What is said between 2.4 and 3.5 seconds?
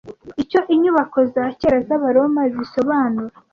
zisobanura